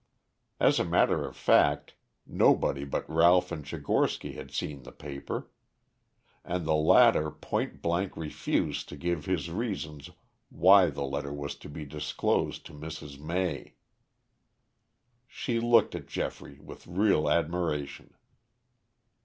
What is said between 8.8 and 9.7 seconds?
to give his